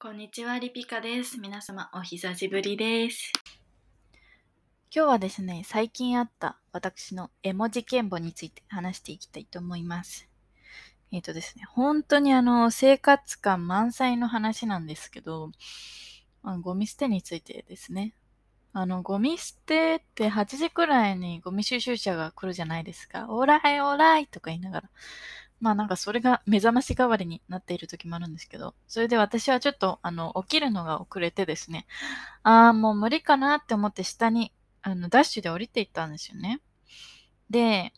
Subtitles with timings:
[0.00, 1.40] こんにちは、リピカです。
[1.40, 3.32] 皆様、お久しぶりです。
[4.94, 10.28] 今日はですね、最近あった私の絵文字言語について話していきたいと思います。
[11.10, 15.50] えっ、とですね、本当にあの、生活感満載の話なんですけど、
[16.44, 18.14] あのゴミ捨てについてですね。
[18.72, 23.26] あの、ゴミ捨てって8時くらいにゴミ収集車が来るじゃないですか。
[23.30, 24.90] オーライオーライとか言いながら。
[25.60, 31.86] まあなんかそれが目覚まし代わりになっている時もあるんですけど、それで私はちょっとあの、起きるのが遅れてですね、
[32.42, 34.52] ああ、もう無理かなって思って下に
[34.82, 36.60] あの、ダッシュで降りていったんですよね。
[37.50, 37.92] で、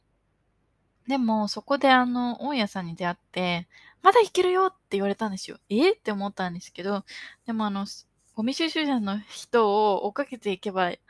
[1.08, 3.68] でも、そこであの、大家さんに出会って、
[4.02, 5.58] まだ行けるよって言われたんですよ。
[5.68, 5.92] え？
[5.92, 7.04] って思ったんですけど、
[7.46, 7.86] でもあの、
[8.34, 11.00] ゴミ収集車の人を追っかけていけばい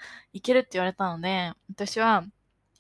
[0.42, 2.24] けるって言われたので、私は、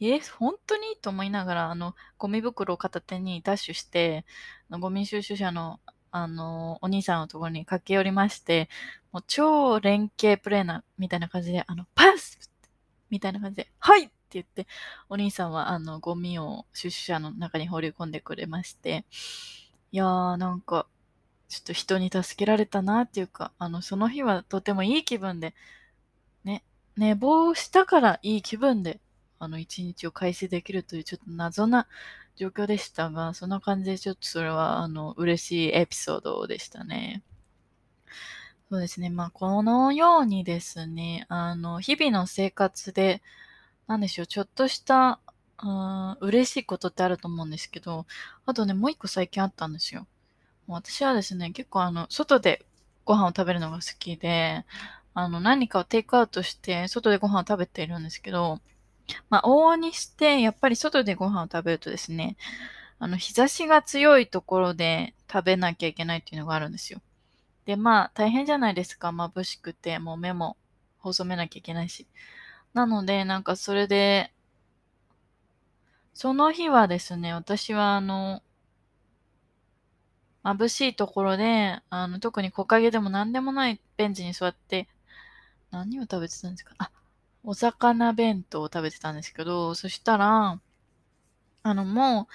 [0.00, 0.96] え本当に？
[1.02, 4.24] と思いながら、あの、ゴミ袋を片手にダッシュして、
[4.70, 8.68] ゴミ収集車の、あの、お兄さんのところに駆け寄りまして、
[9.12, 12.38] もう超連携プレーナーみたいな感じで、あの、パス！
[13.10, 14.04] みたいな感じで、はい！
[14.04, 14.66] って言って、
[15.08, 19.04] お兄さんはあの、ゴミを収集車の中に放り込んでくれまして、
[19.92, 20.86] いやーなんか、
[21.48, 25.54] ちょっと人に助けられたなっていうか、あの、その日はとてもいい気分で、
[26.44, 26.64] ね、
[26.96, 29.00] 寝坊したからいい気分で、
[29.40, 31.88] あの、一日を開始できるというちょっと謎な
[32.36, 37.22] 状況でしたが、そんな感じでちょっとそれは、あの、嬉しいエピソードでしたね。
[38.70, 39.08] そうですね。
[39.08, 43.22] まあ、このようにですね、あの、日々の生活で、
[43.86, 45.20] なんでしょう、ちょっとした、
[45.62, 48.06] うん、嬉しいことってあると思うんですけど、
[48.44, 50.06] あとね、もう一個最近あったんですよ。
[50.68, 52.64] 私はですね、結構あの、外で
[53.06, 54.64] ご飯を食べるのが好きで、
[55.14, 58.60] あの、何かをテイクアウトして、外でご飯を食べているんですけど、
[59.28, 62.36] まあ、往々にして、やっぱり外でご飯を食べるとですね、
[62.98, 67.00] あの、日差しが強いところで食べなきゃいけないっていうのがあるんですよ。
[67.66, 69.10] で、まあ、大変じゃないですか。
[69.10, 70.56] 眩しくて、もう目も
[70.98, 72.06] 細めなきゃいけないし。
[72.74, 74.32] なので、なんかそれで、
[76.14, 78.42] その日はですね、私はあの、
[80.42, 84.88] 眩しいところで、あの、特に木陰でも何でもないベンチに座って、
[85.70, 86.74] 何を食べてたんですか？
[86.78, 86.90] あ、
[87.44, 90.60] お魚弁当を食べてたんですけど、そしたら、
[91.62, 92.28] あの、も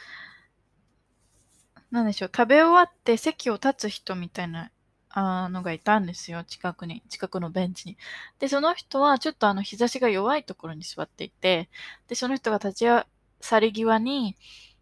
[1.92, 4.72] う、なんでしょう、食べ終わって席を立つ人みたいな
[5.10, 7.98] あのがいたんですよ、近くに、近くのベンチに。
[8.40, 11.70] で、その人はちょっとあの日差しが弱いところに座っていて、
[12.08, 12.86] で、その人が立ち
[13.42, 14.36] 去り際に、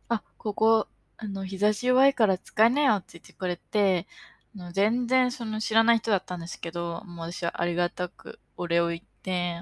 [0.10, 4.08] あ、ここ、あの、日差し弱いから使いなよって言ってくれて、
[4.56, 9.62] あの全然その知らない人だったんですけど、もう私はありがたくお礼を言って、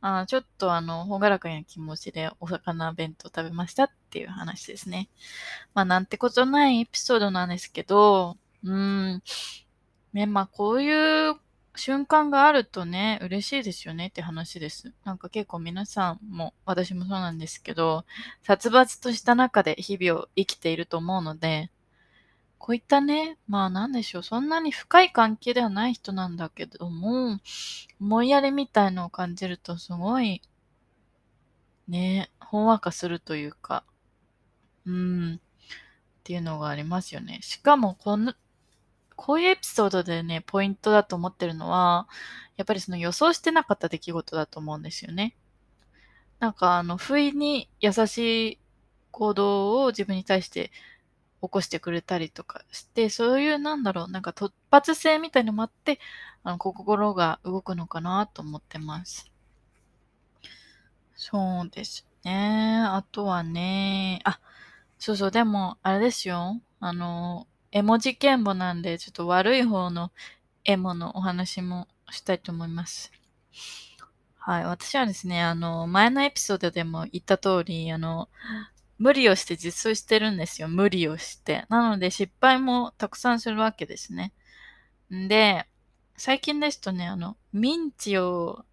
[0.00, 5.08] あちょっとあの、ほがらかな気持ちでお魚弁当食べましたっていう話ですね。
[5.74, 9.22] まあ、なんてことないエピソードなんですけど、うん、
[10.12, 11.36] ね、まあこういう
[11.76, 14.92] 瞬間があるとね、嬉しいですよねって話です。
[15.04, 18.04] なんか結構皆さんも、私もそうなんですけど、
[18.42, 21.70] 殺伐とした中で日々を生きていると思うので、
[22.60, 27.40] こういったね、まあなんでしょう、そんなに深い関係ではない人なんだけども、
[27.98, 30.42] 思いやりみたいのを感じるとすごい、
[31.88, 33.82] ね、ほんわかするというか、
[34.84, 35.38] うん、っ
[36.22, 37.38] ていうのがありますよね。
[37.40, 38.34] しかもこの、
[39.16, 42.08] こういうエピソードでね、ポイントだと思ってるのは、
[42.58, 45.34] やっぱりその予想してなかった出来事だと思うんですよね。
[46.38, 48.18] なんかあの、不意に優し
[48.52, 48.58] い
[49.12, 50.70] 行動を自分に対して
[51.42, 55.98] 起こしてくれたりとかして、そういうなんだろう、なんか突発性みたいのもあって、
[56.42, 59.30] あの、心が動くのかなと思ってます。
[61.14, 62.82] そうですね。
[62.86, 64.40] あとはね、あ、
[64.98, 66.60] そうそう、でも、あれですよ。
[66.80, 70.12] あの、絵文字言語なんで、ちょっと悪い方の
[70.64, 73.12] 絵文のお話もしたいと思います。
[74.38, 74.64] はい。
[74.64, 78.28] 私はですね、あの、前のエピソードでも言った通り、あの、
[79.00, 80.68] 無理をして実装してるんですよ。
[80.68, 81.64] 無理をして。
[81.70, 84.34] なので、失敗もたくさんするわけですね。
[85.12, 85.66] んで、
[86.18, 88.66] 最近ですとね、あの、ミンチを、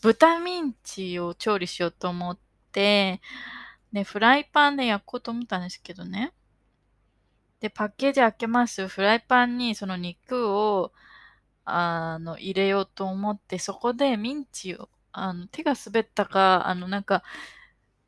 [0.00, 2.38] 豚ミンチを調理しようと思っ
[2.70, 3.20] て、
[3.92, 6.32] で、フライパンで焼こうと思ったんですけどね。
[7.58, 8.86] で、パッケージ開けます。
[8.86, 10.92] フライパンにその肉を、
[11.64, 17.24] あの、入れようと思って、そこでミンチを、あの、手が滑ったか、あの、なんか、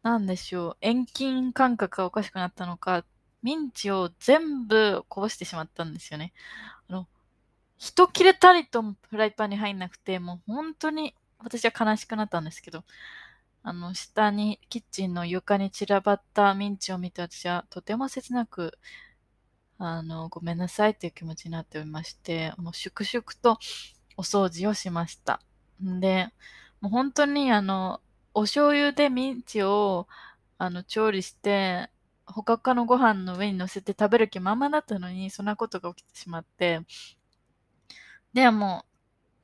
[0.07, 3.05] なんでしょう、遠近感覚がおかしくなったのか、
[3.43, 6.33] ミンチを全部こぼしてしまったんですよね。
[6.89, 7.09] あの、
[7.77, 12.85] 一切れたりとフライパンに入んなくて、もう本当に私は悲しくなったんですけど、
[13.65, 18.79] あの、下に、キッチンの床に散らばったミンチを見て私はとても切なく、
[19.79, 23.59] あの、ごめんなさいっていう気持ちになっておりまして、もう粛々と
[24.17, 25.41] お掃除をしました。
[25.83, 26.29] んで、
[26.81, 28.01] もう本当にあの、
[28.37, 30.07] お醤油でミンチを
[30.59, 31.89] あの調理して、
[32.27, 36.83] 他のご飯の上に乗せて食べる気満々だったのに、そんなことが起きてしまって、
[38.35, 38.85] で、も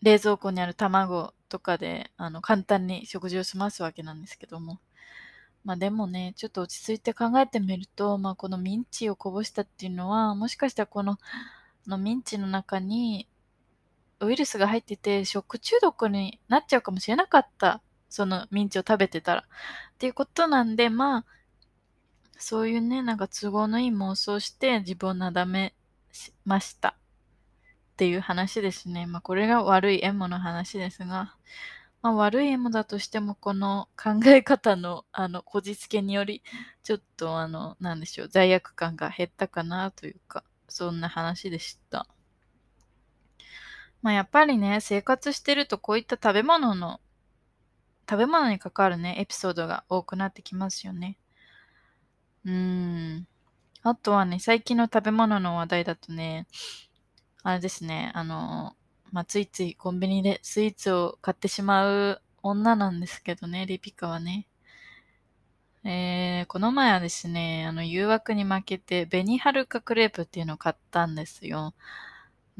[0.02, 4.78] う、冷蔵庫にある卵とかで、あの、簡単に食事を済ますわけなんですけども。
[5.64, 11.18] まあでもね、ちょっと落ち着いて考えてみると、まあこのミンチをこぼしたっていうのは、もしかしたらこの、
[11.86, 13.28] のミンチの中に
[14.20, 17.82] ウイルスが入ってて食中毒になっちゃうかもしれなかった。
[18.12, 19.40] そのミンチを食べてたら。
[19.40, 19.44] っ
[19.98, 21.24] ていうことなんで、まあ、
[22.36, 25.74] そういうね、なんか都合のいい妄想して自分をなだめ
[26.12, 26.90] しました。
[26.90, 26.94] っ
[27.96, 29.06] ていう話ですね。
[29.06, 31.36] まあこれが悪いエモの話ですが、
[32.02, 36.42] まあ、悪いエモだとしても、この考え方の、あの、こじつけにより、
[36.82, 42.08] ちょっと、あの、なんでしょう、罪悪感が減ったかなというか、そんな話でした。
[44.02, 47.00] まあ、やっぱりね、生活してるとこういった食べ物の、
[48.08, 51.18] 食べ物に関わるね、エピソードが多くなってきますよね。
[52.44, 52.52] うー
[53.18, 53.26] ん。
[53.82, 56.46] あとはね、最近の食べ物の話題だとね、
[57.42, 58.76] あれですね、あの、
[59.10, 64.46] まあ、ついついコンビニでスイーツを買ってしまう女なんですけどね、リピカはね。
[65.84, 71.74] えー、この前はですね、あの、誘惑に負けて、紅はるかクレープっていうのを買ったんですよ。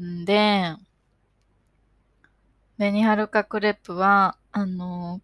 [0.01, 0.75] んで、
[2.77, 5.21] 紅はるかクレープは、あの、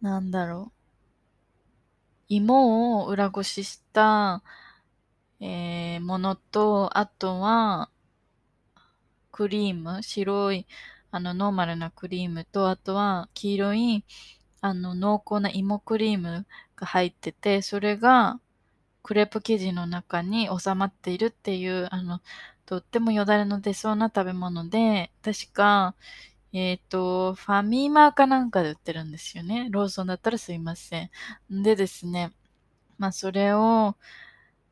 [0.00, 0.76] なんだろう。
[2.28, 4.42] 芋を裏ごしした、
[5.40, 7.90] えー、ものと、あとは、
[9.30, 10.66] クリーム、白い、
[11.10, 14.04] あの、ノーマルなクリームと、あとは黄色い、
[14.60, 18.40] あの、濃厚な芋クリームが入ってて、それが
[19.02, 22.20] クレープ生地の中に収まっているっていう、あの、
[22.64, 25.94] とってもよだれの出そうな食べ物で、確か、
[26.56, 29.68] えっ、ー、と、ファミマかなんかで売ってるんですよね。
[29.70, 31.10] ローソンだったらすいません。
[31.50, 32.32] でですね、
[32.98, 33.96] まあそれを、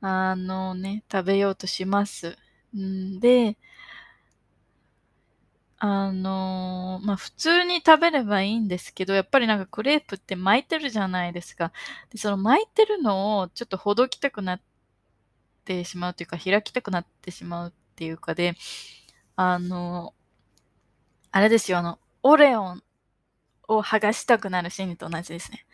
[0.01, 2.39] あのね、食べようとします。
[2.77, 3.59] んで、
[5.79, 11.73] あのー、まあ、普通に食べればいいんですけど、やっぱりなんかクレープって巻いてるじゃないですか。
[12.11, 14.63] で、その巻いてるのをちょっとほどきたくなっ
[15.67, 18.55] てしまうというか、開きたくなってしまうっていうかで、
[19.37, 20.24] あのー、
[21.35, 22.83] あれですよ、あの、オレオン
[23.67, 25.67] を剥がしたくなる心理と同じですね。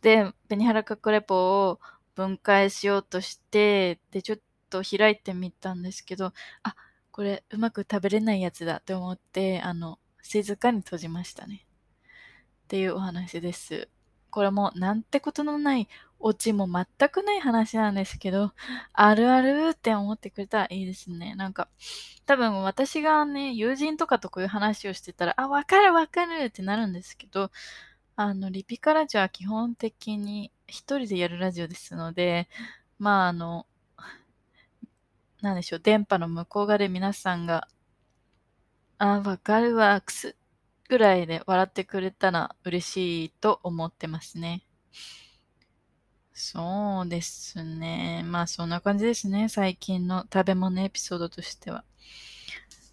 [0.00, 1.80] で、ベニハラカクレポを
[2.14, 4.38] 分解しようとして、で、ちょっ
[4.70, 6.32] と開いてみたんですけど、
[6.62, 6.76] あ、
[7.10, 11.66] これうまく食べれないやつだって思って、あの、静かに閉じましたね。
[12.64, 13.88] っていうお話です。
[14.30, 15.88] これもなんてことのない
[16.20, 18.52] オチも全くない話なんですけど、
[18.92, 21.34] あるあるって思ってくれたらいいですね。
[21.34, 21.68] なんか、
[22.26, 27.50] 多分私がね、友人とかとこういう話をしてたら、あ、わかるわかるってなるんですけど、
[28.16, 32.48] あの、リピカラジオは基本的に一人でやるラジオですので、
[32.98, 33.66] まああの、
[35.40, 37.68] なんでしょう、電波の向こう側で皆さんが、
[38.98, 40.36] あ、わかるわ、くす、
[40.88, 44.64] ぐらいで笑ってくれたら嬉しいと思ってますね。
[46.50, 48.22] そうですね。
[48.24, 49.50] まあそんな感じですね。
[49.50, 51.84] 最近の食べ物エピソードとしては。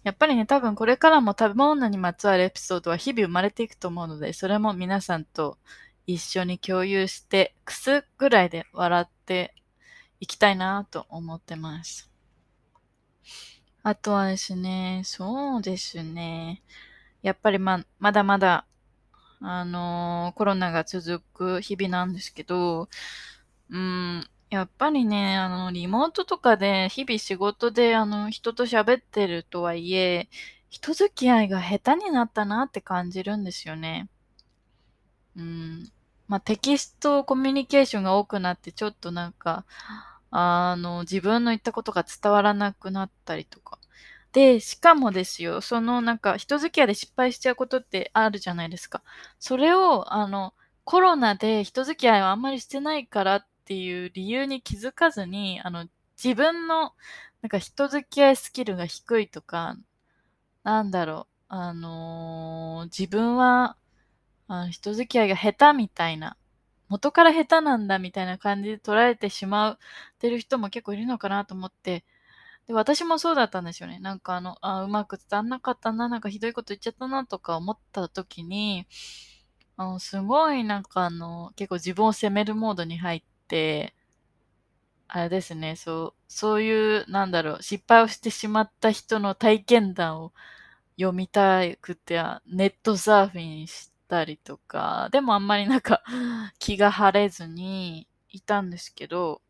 [0.04, 5.56] やっぱりね、多分これからも食べ物にまつわるエピソードは日々生まれていくと思うので、それも皆さんと
[6.06, 9.54] 一緒に共有して、くすぐらいで笑って
[10.20, 12.10] いきたいなと思ってます。
[13.82, 16.62] あとはですね、そうですね。
[17.22, 18.66] やっぱりま、まだまだ、
[19.40, 22.90] あのー、コロナが続く日々なんですけど、
[23.70, 30.28] うん、やっぱりね、あの、リモートとかで日々仕事であの、人と喋ってるとはいえ、
[30.70, 34.08] 人付き合いが下手になったなって感じるんですよね。
[35.36, 35.84] うん。
[36.28, 39.64] まあ、テキストコミュニケーションが多くなって、ちょっとなんか、
[40.30, 43.78] あの、自分の言ったことが伝わらなくなったりとか。
[44.32, 49.02] で、しかもですよ、そのなんか人付き合いで失敗しちゃうことってあるじゃないですか。
[49.38, 50.52] それを、あの、
[50.84, 55.88] コロナで人付き合いをあんまりしてないからっていう理由に気づかずに、あの、
[56.22, 56.94] 自分の、
[57.42, 59.76] なんか人付き合いスキルが低いとか、
[60.64, 63.76] なんだろう、あのー、自分は、
[64.48, 66.36] あの人付き合いが下手みたいな
[66.88, 69.78] 元から下手なんだみたいな感じで捉えてしまっ
[70.18, 72.04] てる人も結構いるのかなと思って、
[72.66, 73.98] で、私もそうだったんですよね。
[74.00, 78.86] なんかあの、あ、うまく伝わんなかったな、なんかひどいこと言っちゃったなとか思った時に、
[79.76, 83.26] あの、すごいなんかあの、結構自分を責めるモードに入って、
[85.08, 90.32] あれですね、そう、そういう、なんだろう、失敗をしてしまった人の体験談を
[90.98, 96.02] 読みたくて、ネットサーフィンしたりとか、でもあんまりなんか
[96.58, 99.42] 気が晴れずにいたんですけど、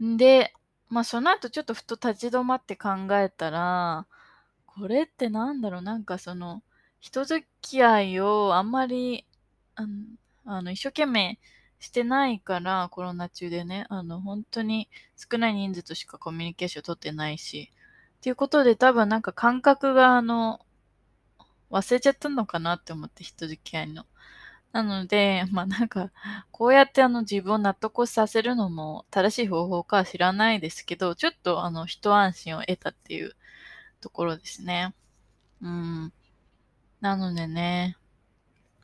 [0.00, 0.52] で、
[0.88, 4.06] まあその後ちょっとふと立ち止まって考えたら、
[4.66, 6.62] これってなんだろう、なんかその、
[7.00, 9.26] 人付き合いをあんまり、
[9.76, 9.88] あの、
[10.46, 11.38] あの一生懸命
[11.78, 17.70] してないから、コロナ中でね、あの、本当に少ない人数としかコミュニケーション取ってないし、
[18.18, 20.60] っていうことで多分なんか感覚があの、
[21.70, 24.06] 忘れちゃったのかなって思って人付き合いの。
[24.72, 26.10] なので、まあなんか、
[26.50, 33.34] こうやってあの自分を納得させるのも正しい方法かは知らないですけど、ちょっとあの一安心を得たっていう
[34.00, 34.94] ところですね。
[35.62, 36.12] うん。
[37.00, 37.96] なのでね、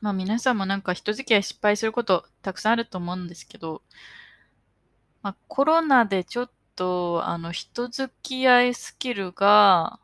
[0.03, 3.81] まあ皆さんもなんか人付き合い失敗することたくさんあると思うんですけど、
[5.21, 10.01] まあコロナでちょっとあの人付き合いスキルが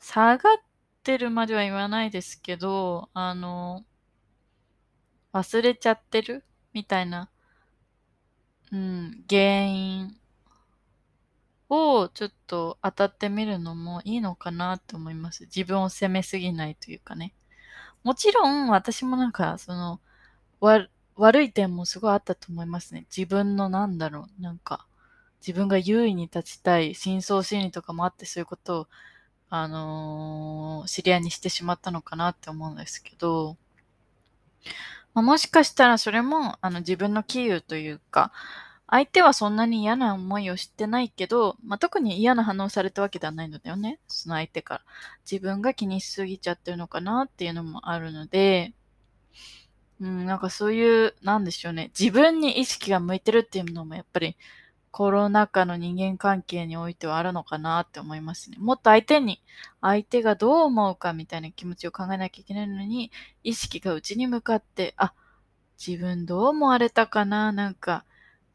[0.00, 0.56] 下がっ
[1.04, 3.84] てるまでは言わないですけど、あの、
[5.32, 7.30] 忘れちゃってるみたいな、
[8.72, 10.16] うん、原因
[11.68, 15.44] をちょっと当たってみるのもいいのかなと思います。
[15.44, 17.34] 自分を責めすぎないというかね。
[18.04, 20.00] もちろん私もなんか、その、
[20.60, 23.06] 悪い点もすごいあったと思いますね。
[23.14, 24.86] 自分のなんだろう、なんか、
[25.40, 28.86] 自分が優位に立ちたい、深層心理とかもあってそういうことを、
[29.50, 33.56] あのー、知り合いにしてしまったのかなって思うんですけど、
[35.14, 38.32] まあ、もしかしたらそれも、あの、自分の杞憂というか、
[38.90, 44.00] 相手はそんなに嫌な思いをしてないけど、まあ、特に嫌な反応されたわけではないのだよね。
[44.08, 44.80] その相手から。
[45.30, 48.72] 自分が気にしすぎちゃってるのかなっていうのもあるので、
[50.00, 51.90] うん、なんかそういう、なんでしょうね。
[51.98, 54.36] 自分に意識が向いてるっていうのもやっぱり
[54.90, 58.56] コロナ禍の人間関係においてはあるのかなって思いますね。
[58.58, 59.42] もっと相手に、
[59.82, 63.10] 相手がどう思うかみたいな気持ちを考えなきゃいけないのに、
[63.44, 65.12] 意識が内に向かって、あ、
[65.84, 67.52] 自分どう思われたかな？
[67.52, 68.04] なんか、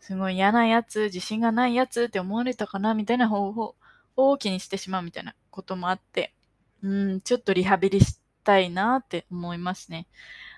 [0.04, 3.76] すごい嫌なやつ、自信がないやつって思われたかなみたいな方法
[4.18, 6.34] を気にしてしまうみたいなこともあって、
[6.82, 10.08] うん、ちょっとリハビリしたいなって思いますね。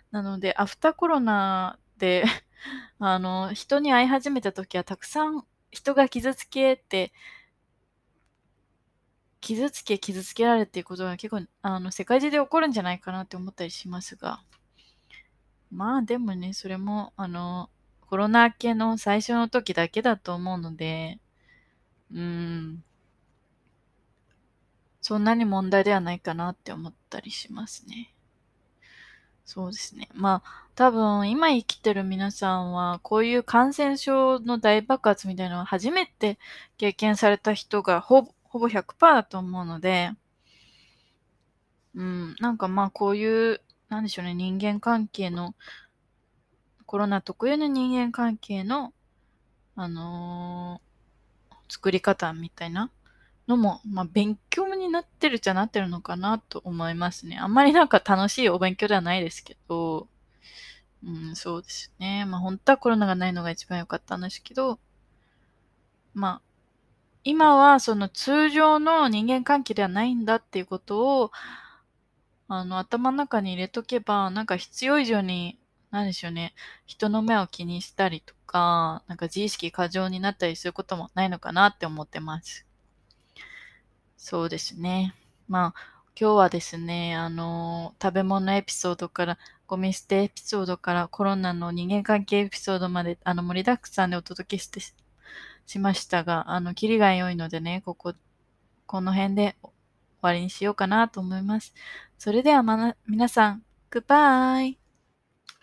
[0.09, 2.25] なので、アフターコロナで
[2.97, 7.13] あの、人に会い始めた時はたくさん人が傷つけて、
[9.41, 14.41] 傷つけ、傷つけられていうことが結構、あの、世界中で起こるんじゃないかなって思ったりしますが、
[15.69, 17.69] まあでもね、それも、あの、
[18.09, 21.19] コロナ明けの最初の時だけだと思うので、
[22.13, 22.83] うん、
[25.01, 28.11] そんなに問題ではないかなって思ったりしますね。
[29.45, 30.09] そうですね。
[30.13, 36.39] まあ、多分今生きてる皆さんは、こういう感染症の大爆発みたいなのは初めて
[36.77, 40.11] 経験された人がほぼほぼ100%だと思うので、
[41.93, 45.53] うん、なんかまあこういう、なんでしょうね、人間関係の
[46.85, 48.93] コロナ特有の人間関係の、
[49.75, 52.91] あのー、作り方みたいな
[53.47, 57.37] のも、まあ、勉強になってるじゃなってるのかなと思いますね。
[57.37, 60.07] あんまりなんか楽しいお勉強ではないですけど、
[61.03, 62.25] うん、そうですね。
[62.25, 64.79] まあ、本当はコロナがないのが一番良かったんですけど、
[66.13, 66.41] まあ、
[67.23, 71.31] 今はその通常の人間関係ではないんだっていうことを、
[72.47, 75.59] あの、頭の中に入れとけば、なんか必要以上に
[75.95, 76.53] なんでしょうね、
[76.85, 82.65] 人の目を気にしたりとか、なんか自意識過剰になったりすることもないのかなって思ってます。
[84.17, 85.15] そうですね。
[85.47, 85.73] まあ、
[86.19, 89.37] 今日はですね、あの、食べ物エピソードから、
[89.67, 94.81] ゴミ捨てエピソードから、コロナの人間関係エピソードまで、あの、盛りだくさんでお届けして
[95.65, 98.13] しましたが、あの、キリが良いのでね、ここ、
[98.85, 99.71] この辺で終
[100.21, 101.73] わりにしようかなと思います。
[102.17, 104.84] それではまな、皆さん、グッバイ